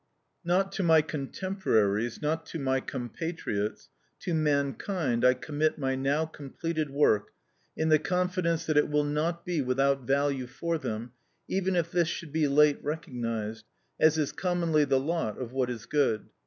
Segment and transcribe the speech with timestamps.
[0.43, 7.29] Not to my contemporaries, not to my compatriots—to mankind I commit my now completed work
[7.77, 11.11] in the confidence that it will not be without value for them,
[11.47, 13.63] even if this should be late recognised,
[13.99, 16.25] as is commonly the lot of what is good.